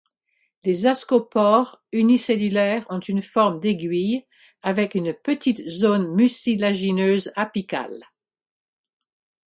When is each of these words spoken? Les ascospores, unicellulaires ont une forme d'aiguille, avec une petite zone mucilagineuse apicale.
Les 0.63 0.87
ascospores, 0.87 1.79
unicellulaires 1.93 2.87
ont 2.89 2.99
une 3.01 3.21
forme 3.21 3.59
d'aiguille, 3.59 4.25
avec 4.63 4.95
une 4.95 5.13
petite 5.13 5.69
zone 5.69 6.15
mucilagineuse 6.15 7.31
apicale. 7.35 8.03